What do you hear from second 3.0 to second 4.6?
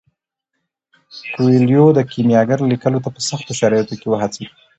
ته په سختو شرایطو کې وهڅید.